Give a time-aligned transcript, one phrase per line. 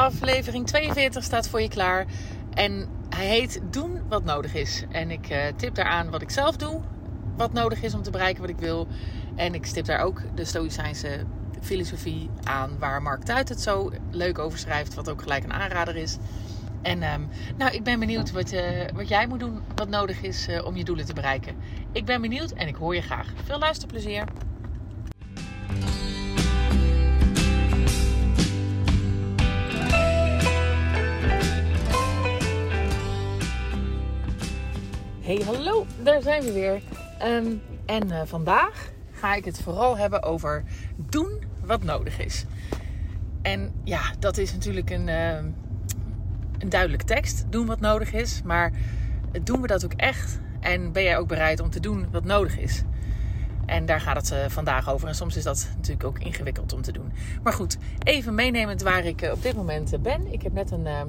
[0.00, 2.06] Aflevering 42 staat voor je klaar.
[2.54, 4.84] En hij heet Doen wat nodig is.
[4.90, 6.80] En ik uh, tip daaraan wat ik zelf doe.
[7.36, 8.88] Wat nodig is om te bereiken wat ik wil.
[9.36, 11.24] En ik stip daar ook de Stoïcijnse
[11.60, 12.78] filosofie aan.
[12.78, 14.94] Waar Mark Tuit het zo leuk over schrijft.
[14.94, 16.16] Wat ook gelijk een aanrader is.
[16.82, 18.60] En um, nou, ik ben benieuwd wat, uh,
[18.94, 19.60] wat jij moet doen.
[19.74, 21.56] Wat nodig is uh, om je doelen te bereiken.
[21.92, 23.32] Ik ben benieuwd en ik hoor je graag.
[23.44, 24.24] Veel luisterplezier.
[35.30, 36.82] Hey, hallo, daar zijn we weer.
[37.24, 40.64] Um, en uh, vandaag ga ik het vooral hebben over
[40.96, 42.44] doen wat nodig is.
[43.42, 45.34] En ja, dat is natuurlijk een, uh,
[46.58, 47.44] een duidelijke tekst.
[47.48, 48.42] Doen wat nodig is.
[48.44, 48.72] Maar
[49.42, 50.40] doen we dat ook echt?
[50.60, 52.82] En ben jij ook bereid om te doen wat nodig is?
[53.66, 55.08] En daar gaat het uh, vandaag over.
[55.08, 57.12] En soms is dat natuurlijk ook ingewikkeld om te doen.
[57.42, 60.32] Maar goed, even meenemend waar ik uh, op dit moment ben.
[60.32, 61.00] Ik heb net een uh,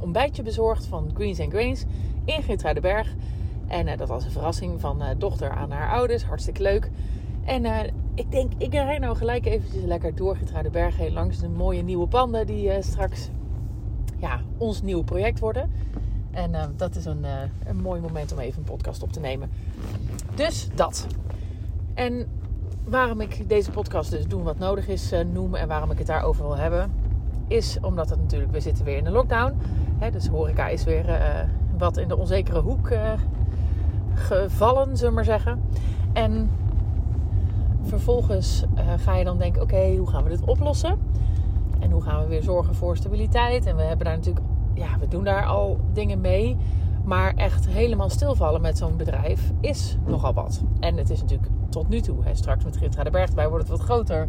[0.00, 1.84] ontbijtje bezorgd van Greens and Grains
[2.24, 3.14] in Geertruidenberg.
[3.72, 6.24] En uh, dat was een verrassing van uh, dochter aan haar ouders.
[6.24, 6.90] Hartstikke leuk.
[7.44, 7.78] En uh,
[8.14, 10.38] ik denk, ik rijd nou gelijk eventjes lekker door
[10.72, 13.28] Berg heen langs de mooie nieuwe panden die straks
[14.18, 15.70] ja, ons nieuwe project worden.
[16.30, 17.24] En dat is een,
[17.64, 19.50] een mooi moment om even een podcast op te nemen.
[20.34, 21.06] Dus dat.
[21.94, 22.26] En
[22.84, 26.42] waarom ik deze podcast dus doen wat nodig is noem en waarom ik het daarover
[26.42, 26.92] wil hebben,
[27.48, 29.54] is omdat het natuurlijk, we zitten weer in een lockdown.
[29.98, 31.20] Hè, dus horeca is weer
[31.78, 32.90] wat in de onzekere hoek
[34.22, 35.62] gevallen, zullen we maar zeggen.
[36.12, 36.50] En
[37.82, 40.98] vervolgens uh, ga je dan denken: oké, hoe gaan we dit oplossen?
[41.78, 43.66] En hoe gaan we weer zorgen voor stabiliteit?
[43.66, 46.56] En we hebben daar natuurlijk, ja, we doen daar al dingen mee.
[47.04, 50.62] Maar echt helemaal stilvallen met zo'n bedrijf is nogal wat.
[50.80, 53.78] En het is natuurlijk tot nu toe, straks met Gitra de Berg erbij wordt het
[53.78, 54.28] wat groter.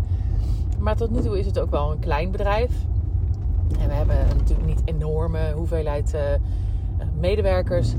[0.79, 2.71] Maar tot nu toe is het ook wel een klein bedrijf.
[3.79, 6.21] En we hebben natuurlijk niet enorme hoeveelheid uh,
[7.19, 7.93] medewerkers.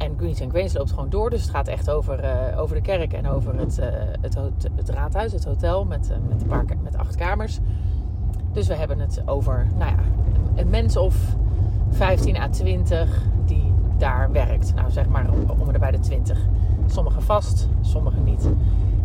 [0.00, 1.30] En Greens and Grains loopt gewoon door.
[1.30, 3.86] Dus het gaat echt over, uh, over de kerk en over het, uh,
[4.20, 4.36] het,
[4.74, 7.58] het, raadhuis, het hotel met, uh, met, een paar, met acht kamers.
[8.52, 9.98] Dus we hebben het over nou ja,
[10.54, 11.16] een mens of
[11.90, 14.74] 15 à 20 die daar werkt.
[14.74, 16.38] Nou zeg maar om, om bij de 20.
[16.86, 18.42] Sommigen vast, sommigen niet.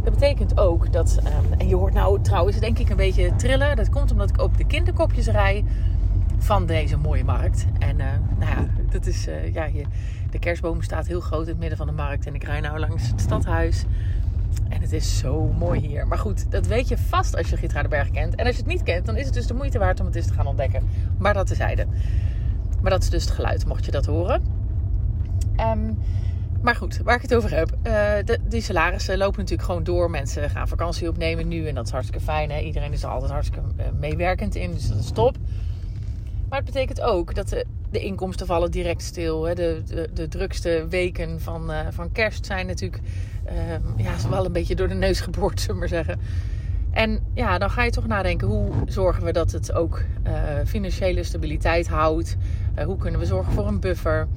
[0.03, 3.75] Dat betekent ook dat, um, en je hoort nou trouwens denk ik een beetje trillen.
[3.75, 5.63] Dat komt omdat ik ook de kinderkopjes rij
[6.45, 7.65] van deze mooie markt.
[7.79, 8.05] En uh,
[8.39, 9.85] nou ja, dat is, uh, ja, hier,
[10.31, 12.25] de kerstboom staat heel groot in het midden van de markt.
[12.25, 13.85] En ik rij nou langs het stadhuis.
[14.69, 16.07] En het is zo mooi hier.
[16.07, 18.35] Maar goed, dat weet je vast als je Gietraardenberg kent.
[18.35, 20.15] En als je het niet kent, dan is het dus de moeite waard om het
[20.15, 20.89] eens te gaan ontdekken.
[21.17, 21.85] Maar dat tezijde.
[22.81, 24.43] Maar dat is dus het geluid, mocht je dat horen.
[25.59, 25.97] Um,
[26.61, 27.71] maar goed, waar ik het over heb.
[27.71, 27.93] Uh,
[28.25, 30.09] de, die salarissen lopen natuurlijk gewoon door.
[30.09, 31.67] Mensen gaan vakantie opnemen nu.
[31.67, 32.51] En dat is hartstikke fijn.
[32.51, 32.59] Hè?
[32.59, 33.67] Iedereen is er altijd hartstikke
[33.99, 34.71] meewerkend in.
[34.71, 35.37] Dus dat is top.
[36.55, 39.43] Maar het betekent ook dat de, de inkomsten vallen direct stil.
[39.43, 39.55] Hè.
[39.55, 43.01] De, de, de drukste weken van, uh, van kerst zijn natuurlijk
[43.51, 46.19] uh, ja, wel een beetje door de neus geboord, zullen we maar zeggen.
[46.91, 50.33] En ja, dan ga je toch nadenken, hoe zorgen we dat het ook uh,
[50.65, 52.37] financiële stabiliteit houdt?
[52.85, 54.27] hoe kunnen we zorgen voor een buffer?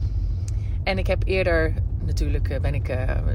[0.82, 1.74] En ik heb eerder,
[2.04, 2.88] natuurlijk ben ik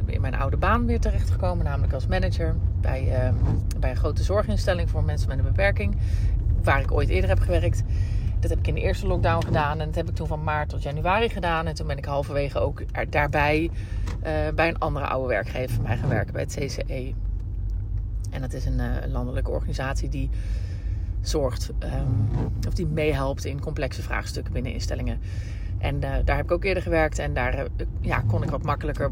[0.05, 3.33] in mijn oude baan weer terechtgekomen, namelijk als manager bij,
[3.79, 5.95] bij een grote zorginstelling voor mensen met een beperking,
[6.63, 7.83] waar ik ooit eerder heb gewerkt.
[8.43, 9.79] Dat heb ik in de eerste lockdown gedaan.
[9.79, 11.67] En dat heb ik toen van maart tot januari gedaan.
[11.67, 13.69] En toen ben ik halverwege ook daarbij
[14.23, 16.33] uh, bij een andere oude werkgever van mij gaan werken.
[16.33, 17.13] Bij het CCE.
[18.29, 20.29] En dat is een uh, landelijke organisatie die
[21.21, 22.29] zorgt, um,
[22.67, 25.19] of die meehelpt in complexe vraagstukken binnen instellingen.
[25.77, 27.19] En uh, daar heb ik ook eerder gewerkt.
[27.19, 27.67] En daar
[28.01, 29.11] ja, kon ik wat makkelijker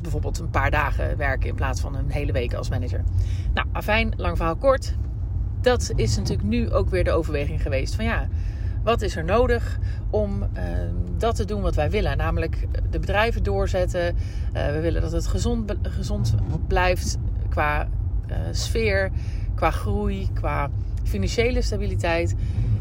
[0.00, 3.04] bijvoorbeeld een paar dagen werken in plaats van een hele week als manager.
[3.54, 4.94] Nou, afijn, lang verhaal kort
[5.62, 8.28] dat is natuurlijk nu ook weer de overweging geweest van ja,
[8.82, 9.78] wat is er nodig
[10.10, 10.62] om uh,
[11.18, 12.16] dat te doen wat wij willen?
[12.16, 14.16] Namelijk de bedrijven doorzetten.
[14.54, 16.34] Uh, we willen dat het gezond, gezond
[16.66, 17.18] blijft
[17.48, 17.88] qua
[18.30, 19.10] uh, sfeer,
[19.54, 20.70] qua groei, qua
[21.02, 22.34] financiële stabiliteit.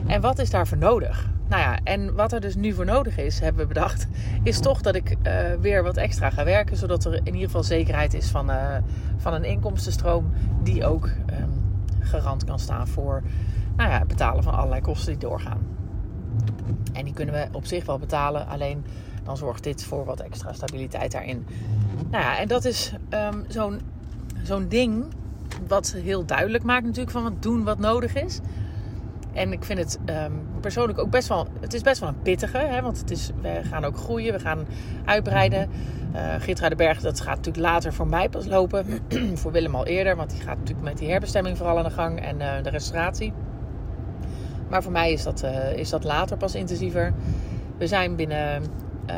[0.08, 1.30] En wat is daarvoor nodig?
[1.48, 4.08] Nou ja, en wat er dus nu voor nodig is, hebben we bedacht,
[4.44, 5.18] is toch dat ik
[5.62, 6.78] weer wat extra ga werken.
[6.78, 8.52] Zodat er in ieder geval zekerheid is van,
[9.18, 10.32] van een inkomstenstroom
[10.64, 11.51] die ook um,
[12.02, 13.22] garant kan staan voor
[13.76, 15.68] nou ja, het betalen van allerlei kosten die doorgaan.
[16.94, 18.86] En die kunnen we op zich wel betalen, alleen
[19.24, 21.46] dan zorgt dit voor wat extra stabiliteit daarin.
[22.10, 23.82] Nou ja, en dat is um, zo'n
[24.44, 25.06] zo'n ding
[25.68, 28.40] wat heel duidelijk maakt natuurlijk van wat doen wat nodig is.
[29.34, 32.58] En ik vind het um, persoonlijk ook best wel, het is best wel een pittige,
[32.58, 34.66] hè, want het is, we gaan ook groeien, we gaan
[35.06, 35.70] uitbreiden.
[36.16, 38.86] Uh, Gitra de Berg, dat gaat natuurlijk later voor mij pas lopen.
[39.40, 42.22] voor Willem al eerder, want die gaat natuurlijk met die herbestemming vooral aan de gang
[42.22, 43.34] en uh, de restauratie.
[44.70, 47.14] Maar voor mij is dat, uh, is dat later pas intensiever.
[47.78, 48.64] We zijn binnen
[49.10, 49.16] uh,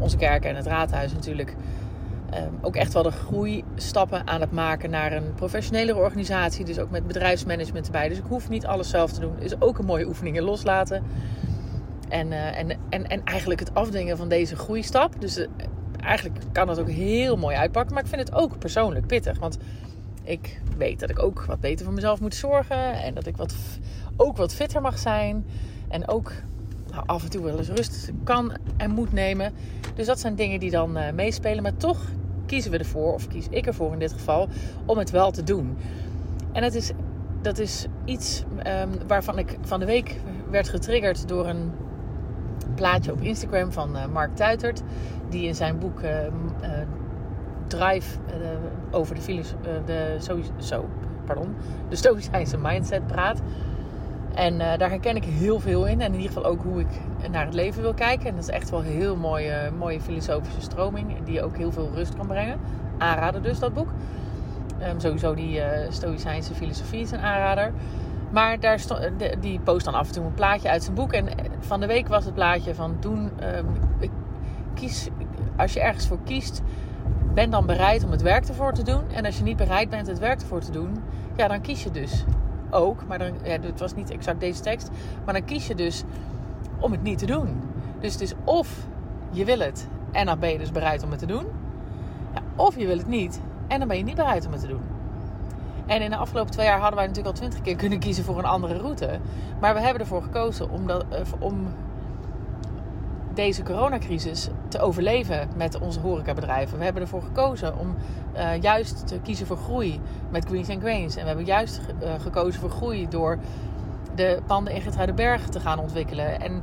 [0.00, 1.56] onze kerk en het raadhuis natuurlijk
[2.34, 6.64] um, ook echt wel de groeistappen aan het maken naar een professionelere organisatie.
[6.64, 8.08] Dus ook met bedrijfsmanagement erbij.
[8.08, 9.38] Dus ik hoef niet alles zelf te doen.
[9.38, 11.02] Is ook een mooie oefening in loslaten.
[12.08, 15.20] En, uh, en, en, en eigenlijk het afdwingen van deze groeistap.
[15.20, 15.46] Dus uh,
[16.00, 17.94] eigenlijk kan dat ook heel mooi uitpakken.
[17.94, 19.38] Maar ik vind het ook persoonlijk pittig.
[19.38, 19.58] Want
[20.22, 22.92] ik weet dat ik ook wat beter voor mezelf moet zorgen.
[23.02, 23.54] En dat ik wat,
[24.16, 25.46] ook wat fitter mag zijn.
[25.88, 26.32] En ook
[26.90, 29.52] nou, af en toe wel eens rust kan en moet nemen.
[29.94, 31.62] Dus dat zijn dingen die dan uh, meespelen.
[31.62, 32.00] Maar toch
[32.52, 34.48] kiezen we ervoor, of kies ik ervoor in dit geval,
[34.86, 35.76] om het wel te doen.
[36.52, 36.92] En het is,
[37.42, 40.20] dat is iets um, waarvan ik van de week
[40.50, 41.72] werd getriggerd door een
[42.74, 44.82] plaatje op Instagram van uh, Mark Tuitert.
[45.28, 46.30] Die in zijn boek uh, uh,
[47.66, 48.18] Drive
[48.90, 49.42] over de,
[49.84, 50.16] de,
[50.58, 50.88] zo,
[51.24, 51.54] pardon,
[51.88, 53.40] de Stoïcijnse mindset praat.
[54.34, 56.00] En uh, daar herken ik heel veel in.
[56.00, 57.00] En in ieder geval ook hoe ik
[57.30, 58.28] naar het leven wil kijken.
[58.28, 61.22] En dat is echt wel een heel mooie, mooie filosofische stroming.
[61.24, 62.60] Die ook heel veel rust kan brengen.
[62.98, 63.88] Aanrader dus, dat boek.
[64.82, 67.72] Um, sowieso die uh, Stoïcijnse filosofie is een aanrader.
[68.30, 68.80] Maar daar
[69.40, 71.12] die post dan af en toe een plaatje uit zijn boek.
[71.12, 71.26] En
[71.60, 73.30] van de week was het plaatje van doen...
[73.56, 73.66] Um,
[74.74, 75.08] kies,
[75.56, 76.62] als je ergens voor kiest,
[77.34, 79.02] ben dan bereid om het werk ervoor te doen.
[79.12, 81.02] En als je niet bereid bent het werk ervoor te doen,
[81.36, 82.24] ja, dan kies je dus
[82.72, 83.06] ook.
[83.06, 84.90] Maar dan, ja, het was niet exact deze tekst.
[85.24, 86.04] Maar dan kies je dus
[86.78, 87.60] om het niet te doen.
[88.00, 88.86] Dus het is of
[89.30, 91.44] je wil het en dan ben je dus bereid om het te doen.
[92.34, 94.66] Ja, of je wil het niet en dan ben je niet bereid om het te
[94.66, 94.82] doen.
[95.86, 98.38] En in de afgelopen twee jaar hadden wij natuurlijk al twintig keer kunnen kiezen voor
[98.38, 99.20] een andere route.
[99.60, 101.66] Maar we hebben ervoor gekozen om, dat, eh, om
[103.34, 106.78] deze coronacrisis te overleven met onze horecabedrijven.
[106.78, 107.94] We hebben ervoor gekozen om
[108.36, 110.00] uh, juist te kiezen voor groei
[110.30, 111.16] met Greens and Grains.
[111.16, 113.38] En we hebben juist uh, gekozen voor groei door
[114.14, 116.40] de panden in Berg te gaan ontwikkelen.
[116.40, 116.62] En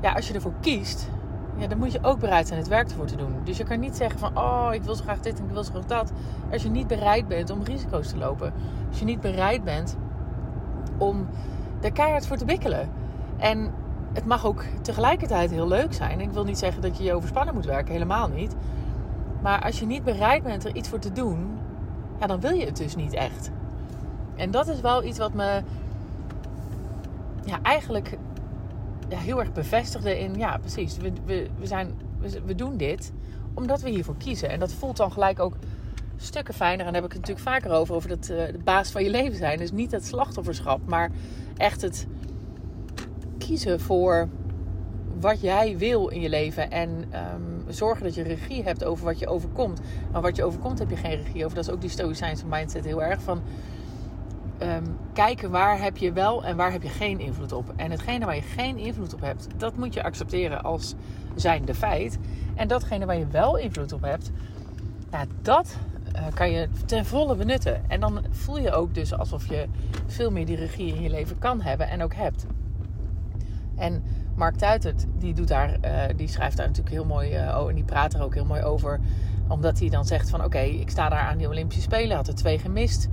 [0.00, 1.08] ja, als je ervoor kiest,
[1.56, 3.34] ja, dan moet je ook bereid zijn het werk ervoor te doen.
[3.44, 5.64] Dus je kan niet zeggen van, oh, ik wil zo graag dit en ik wil
[5.64, 6.12] zo graag dat.
[6.52, 8.52] Als je niet bereid bent om risico's te lopen.
[8.88, 9.96] Als je niet bereid bent
[10.98, 11.28] om
[11.80, 12.88] er keihard voor te wikkelen.
[13.36, 13.70] En
[14.12, 16.20] het mag ook tegelijkertijd heel leuk zijn.
[16.20, 18.54] Ik wil niet zeggen dat je je overspannen moet werken, helemaal niet.
[19.42, 21.58] Maar als je niet bereid bent er iets voor te doen,
[22.20, 23.50] ja, dan wil je het dus niet echt.
[24.36, 25.62] En dat is wel iets wat me
[27.44, 28.18] ja, eigenlijk
[29.08, 33.12] ja, heel erg bevestigde in, ja precies, we, we, we, zijn, we, we doen dit
[33.54, 34.50] omdat we hiervoor kiezen.
[34.50, 35.56] En dat voelt dan gelijk ook
[36.16, 36.86] stukken fijner.
[36.86, 39.10] En daar heb ik het natuurlijk vaker over, over dat uh, de baas van je
[39.10, 39.58] leven zijn.
[39.58, 41.10] Dus niet het slachtofferschap, maar
[41.56, 42.06] echt het
[43.46, 44.28] kiezen voor
[45.20, 46.70] wat jij wil in je leven.
[46.70, 49.80] En um, zorgen dat je regie hebt over wat je overkomt.
[50.12, 51.56] Maar wat je overkomt heb je geen regie over.
[51.56, 53.42] Dat is ook die stoïcijnse mindset heel erg van...
[54.62, 57.72] Um, kijken waar heb je wel en waar heb je geen invloed op.
[57.76, 60.94] En hetgene waar je geen invloed op hebt, dat moet je accepteren als
[61.34, 62.18] zijnde feit.
[62.54, 64.30] En datgene waar je wel invloed op hebt,
[65.10, 65.76] nou, dat
[66.16, 67.90] uh, kan je ten volle benutten.
[67.90, 69.66] En dan voel je ook dus alsof je
[70.06, 72.46] veel meer die regie in je leven kan hebben en ook hebt.
[73.80, 74.02] En
[74.34, 77.84] Mark Tuitert, die, doet daar, uh, die schrijft daar natuurlijk heel mooi uh, en die
[77.84, 79.00] praat er ook heel mooi over.
[79.48, 82.34] Omdat hij dan zegt van oké, ik sta daar aan die Olympische Spelen, had er
[82.34, 83.08] twee gemist.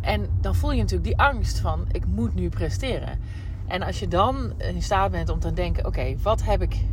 [0.00, 3.18] En dan voel je natuurlijk die angst van ik moet nu presteren.
[3.66, 6.84] En als je dan in staat bent om te denken, oké, wat heb ik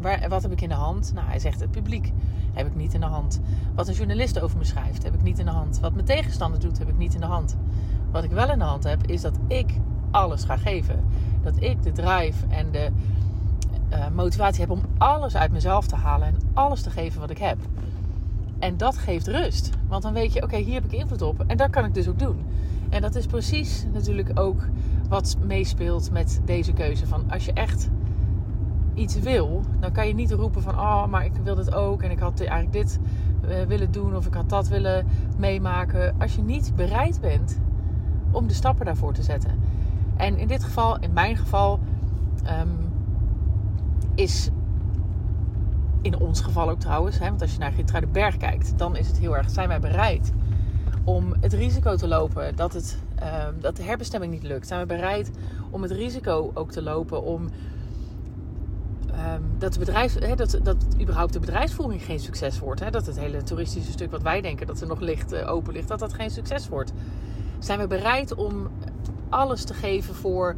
[0.00, 1.12] Waar, wat heb ik in de hand?
[1.14, 2.12] Nou, hij zegt het publiek
[2.52, 3.40] heb ik niet in de hand.
[3.74, 5.80] Wat een journalist over me schrijft, heb ik niet in de hand.
[5.80, 7.56] Wat mijn tegenstander doet, heb ik niet in de hand.
[8.10, 9.70] Wat ik wel in de hand heb, is dat ik
[10.10, 11.04] alles ga geven.
[11.46, 12.88] Dat ik de drive en de
[13.92, 17.38] uh, motivatie heb om alles uit mezelf te halen en alles te geven wat ik
[17.38, 17.58] heb.
[18.58, 19.70] En dat geeft rust.
[19.88, 21.44] Want dan weet je, oké, hier heb ik invloed op.
[21.46, 22.44] En dat kan ik dus ook doen.
[22.88, 24.62] En dat is precies natuurlijk ook
[25.08, 27.06] wat meespeelt met deze keuze.
[27.06, 27.88] Van als je echt
[28.94, 30.74] iets wil, dan kan je niet roepen van...
[30.74, 32.02] Oh, maar ik wil dit ook.
[32.02, 32.98] En ik had eigenlijk dit
[33.48, 34.16] uh, willen doen.
[34.16, 35.06] Of ik had dat willen
[35.38, 36.14] meemaken.
[36.18, 37.60] Als je niet bereid bent
[38.30, 39.65] om de stappen daarvoor te zetten.
[40.16, 41.80] En in dit geval, in mijn geval,
[42.60, 42.92] um,
[44.14, 44.50] is
[46.02, 49.06] in ons geval ook trouwens, hè, want als je naar de Berg kijkt, dan is
[49.06, 50.32] het heel erg, zijn wij bereid
[51.04, 52.98] om het risico te lopen dat, het,
[53.48, 54.66] um, dat de herbestemming niet lukt?
[54.66, 55.30] Zijn we bereid
[55.70, 57.50] om het risico ook te lopen om um,
[59.58, 62.92] dat, de bedrijf, dat, dat überhaupt de bedrijfsvoering geen succes wordt?
[62.92, 65.88] Dat het hele toeristische stuk wat wij denken dat er nog licht uh, open ligt,
[65.88, 66.92] dat dat geen succes wordt?
[67.58, 68.68] Zijn we bereid om
[69.36, 70.56] alles te geven voor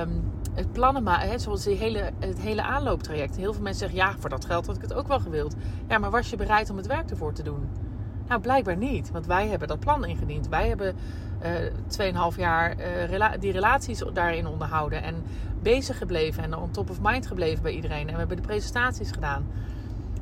[0.00, 3.36] um, het plannen maken, zoals die hele, het hele aanlooptraject.
[3.36, 5.54] Heel veel mensen zeggen, ja, voor dat geld had ik het ook wel gewild.
[5.88, 7.68] Ja, maar was je bereid om het werk ervoor te doen?
[8.28, 10.48] Nou, blijkbaar niet, want wij hebben dat plan ingediend.
[10.48, 10.94] Wij hebben
[11.98, 12.76] uh, 2,5 jaar
[13.10, 15.14] uh, die relaties daarin onderhouden en
[15.62, 18.06] bezig gebleven en on top of mind gebleven bij iedereen.
[18.06, 19.46] En we hebben de presentaties gedaan.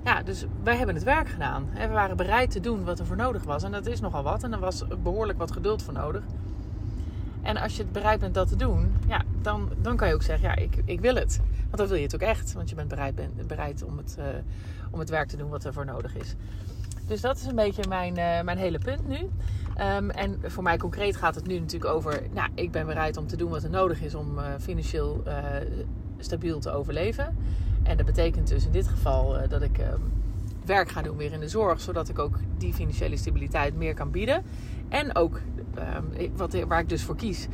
[0.04, 1.68] Ja, dus wij hebben het werk gedaan.
[1.74, 3.62] We waren bereid te doen wat er voor nodig was.
[3.62, 4.42] En dat is nogal wat.
[4.42, 6.22] En er was behoorlijk wat geduld voor nodig.
[7.42, 10.22] En als je het bereid bent dat te doen, ja, dan, dan kan je ook
[10.22, 11.40] zeggen, ja, ik, ik wil het.
[11.62, 12.52] Want dan wil je het ook echt.
[12.52, 14.24] Want je bent bereid, bent bereid om, het, uh,
[14.90, 16.34] om het werk te doen wat er voor nodig is.
[17.06, 19.18] Dus dat is een beetje mijn, uh, mijn hele punt nu.
[19.96, 22.22] Um, en voor mij concreet gaat het nu natuurlijk over...
[22.32, 25.22] Nou, ik ben bereid om te doen wat er nodig is om uh, financieel
[26.18, 27.36] stabiel te overleven.
[27.82, 30.00] En dat betekent dus in dit geval dat ik ehm,
[30.70, 31.80] werk ga doen weer in de zorg.
[31.80, 34.42] Zodat ik ook die financiële stabiliteit meer kan bieden.
[34.88, 35.40] En ook
[35.78, 37.48] um, wat, waar ik dus voor kies,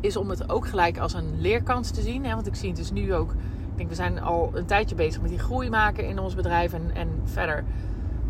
[0.00, 2.24] is om het ook gelijk als een leerkans te zien.
[2.24, 2.34] Hè?
[2.34, 3.30] Want ik zie het dus nu ook.
[3.32, 6.72] Ik denk, we zijn al een tijdje bezig met die groei maken in ons bedrijf.
[6.72, 7.64] En, en verder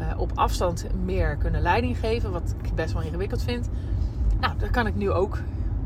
[0.00, 2.30] uh, op afstand meer kunnen leiding geven.
[2.30, 3.68] Wat ik best wel ingewikkeld vind.
[4.40, 5.38] Nou, dat kan ik nu ook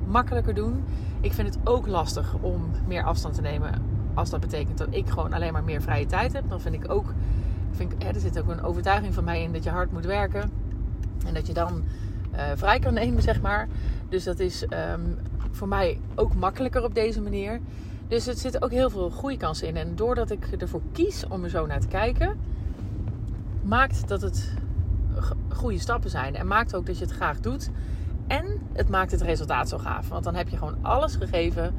[0.07, 0.85] makkelijker doen.
[1.21, 3.83] Ik vind het ook lastig om meer afstand te nemen.
[4.15, 6.49] Als dat betekent dat ik gewoon alleen maar meer vrije tijd heb.
[6.49, 7.13] Dan vind ik ook.
[7.81, 10.51] Ik, er zit ook een overtuiging van mij in dat je hard moet werken.
[11.27, 11.83] En dat je dan
[12.35, 13.69] uh, vrij kan nemen, zeg maar.
[14.09, 15.19] Dus dat is um,
[15.51, 17.61] voor mij ook makkelijker op deze manier.
[18.09, 19.77] Dus er zitten ook heel veel groeikansen in.
[19.77, 22.39] En doordat ik ervoor kies om er zo naar te kijken,
[23.63, 24.55] maakt dat het
[25.49, 26.35] goede stappen zijn.
[26.35, 27.71] En maakt ook dat je het graag doet.
[28.27, 30.09] En het maakt het resultaat zo gaaf.
[30.09, 31.75] Want dan heb je gewoon alles gegeven.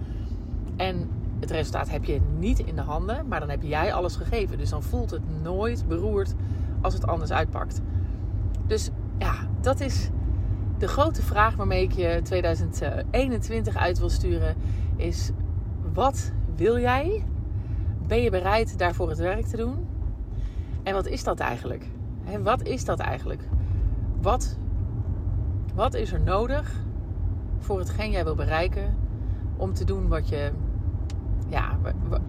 [0.76, 1.10] En
[1.40, 4.58] het resultaat heb je niet in de handen, maar dan heb jij alles gegeven.
[4.58, 6.34] Dus dan voelt het nooit beroerd
[6.82, 7.82] als het anders uitpakt.
[8.68, 10.10] Dus ja, dat is
[10.78, 14.56] de grote vraag waarmee ik je 2021 uit wil sturen
[14.96, 15.32] is:
[15.94, 17.24] wat wil jij?
[18.08, 19.88] Ben je bereid daarvoor het werk te doen?
[20.84, 21.86] En wat is dat eigenlijk?
[22.44, 23.48] wat is dat eigenlijk?
[24.22, 24.58] Wat,
[25.76, 26.72] wat is er nodig
[27.60, 28.98] voor hetgeen jij wil bereiken
[29.58, 30.52] om te doen wat je,
[31.50, 31.78] ja,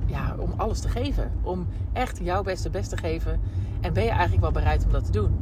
[0.06, 1.30] ja, om alles te geven.
[1.42, 3.40] Om echt jouw beste best te geven.
[3.80, 5.36] En ben je eigenlijk wel bereid om dat te doen?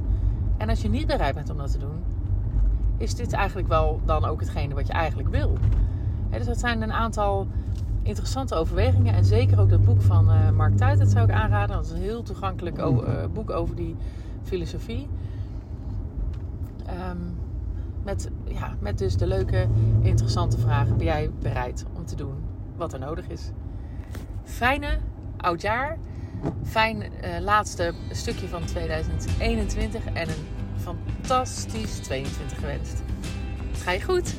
[0.56, 2.04] En als je niet bereid bent om dat te doen,
[2.96, 5.58] is dit eigenlijk wel dan ook hetgene wat je eigenlijk wil.
[6.30, 7.46] dus dat zijn een aantal
[8.02, 9.14] interessante overwegingen.
[9.14, 11.76] En zeker ook dat boek van uh, Mark Tuit, dat zou ik aanraden.
[11.76, 13.96] Dat is een heel toegankelijk uh, boek over die
[14.42, 15.08] filosofie.
[17.10, 17.38] Um,
[18.04, 19.66] met, ja, met dus de leuke,
[20.00, 20.96] interessante vragen.
[20.96, 22.34] Ben jij bereid om te doen
[22.76, 23.50] wat er nodig is?
[24.46, 24.98] Fijne
[25.36, 25.98] oudjaar.
[26.64, 30.06] Fijn uh, laatste stukje van 2021.
[30.06, 33.02] En een fantastisch 22 gewenst.
[33.72, 34.34] Ga je goed?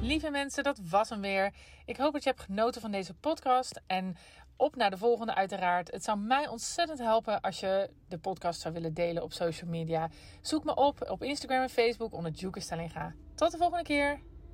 [0.00, 1.52] Lieve mensen, dat was hem weer.
[1.84, 3.80] Ik hoop dat je hebt genoten van deze podcast.
[3.86, 4.16] En
[4.56, 5.90] op naar de volgende uiteraard.
[5.90, 10.08] Het zou mij ontzettend helpen als je de podcast zou willen delen op social media.
[10.40, 13.14] Zoek me op op Instagram en Facebook onder Juke Stellinga.
[13.34, 14.20] Tot de volgende keer.